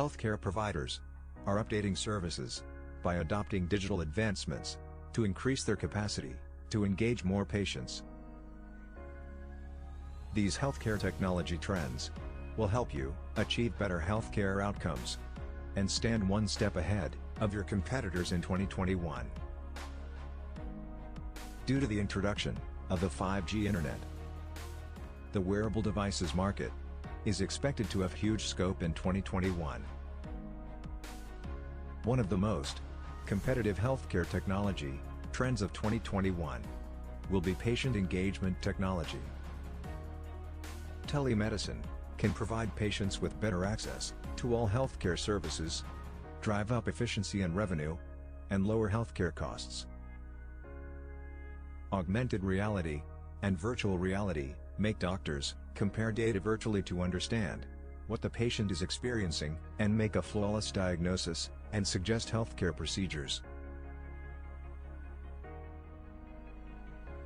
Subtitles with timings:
[0.00, 1.00] Healthcare providers
[1.44, 2.62] are updating services
[3.02, 4.78] by adopting digital advancements
[5.12, 6.34] to increase their capacity
[6.70, 8.02] to engage more patients.
[10.32, 12.12] These healthcare technology trends
[12.56, 15.18] will help you achieve better healthcare outcomes
[15.76, 19.26] and stand one step ahead of your competitors in 2021.
[21.66, 22.56] Due to the introduction
[22.88, 24.00] of the 5G Internet,
[25.32, 26.72] the wearable devices market
[27.24, 29.84] is expected to have huge scope in 2021.
[32.04, 32.80] One of the most
[33.26, 34.98] competitive healthcare technology
[35.32, 36.60] trends of 2021
[37.30, 39.20] will be patient engagement technology.
[41.06, 41.82] Telemedicine
[42.18, 45.84] can provide patients with better access to all healthcare services,
[46.40, 47.96] drive up efficiency and revenue,
[48.50, 49.86] and lower healthcare costs.
[51.92, 53.02] Augmented reality
[53.42, 57.66] and virtual reality make doctors compare data virtually to understand
[58.06, 63.42] what the patient is experiencing and make a flawless diagnosis and suggest healthcare procedures.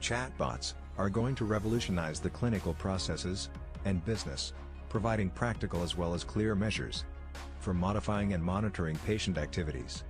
[0.00, 3.48] Chatbots are going to revolutionize the clinical processes
[3.84, 4.52] and business,
[4.88, 7.04] providing practical as well as clear measures
[7.60, 10.04] for modifying and monitoring patient activities.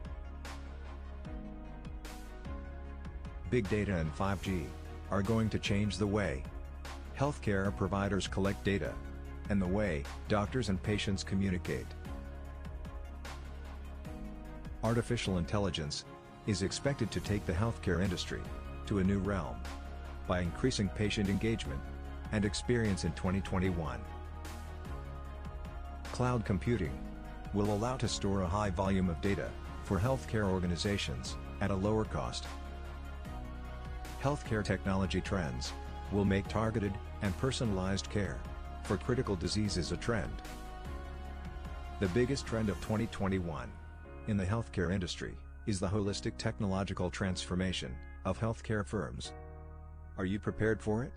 [3.49, 4.67] Big data and 5G
[5.11, 6.43] are going to change the way
[7.19, 8.95] healthcare providers collect data
[9.51, 11.87] and the way doctors and patients communicate.
[14.85, 16.05] Artificial intelligence
[16.47, 18.41] is expected to take the healthcare industry
[18.87, 19.57] to a new realm
[20.29, 21.81] by increasing patient engagement
[22.31, 23.99] and experience in 2021.
[26.13, 26.97] Cloud computing
[27.53, 29.51] will allow to store a high volume of data
[29.83, 32.47] for healthcare organizations at a lower cost.
[34.23, 35.73] Healthcare technology trends
[36.13, 36.93] will make targeted
[37.23, 38.39] and personalized care
[38.85, 40.33] for critical diseases a trend.
[42.01, 43.71] The biggest trend of 2021
[44.29, 45.35] in the healthcare industry
[45.67, 47.95] is the holistic technological transformation
[48.25, 49.33] of healthcare firms.
[50.17, 51.13] Are you prepared for it?